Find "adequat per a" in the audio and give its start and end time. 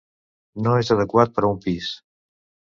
0.97-1.53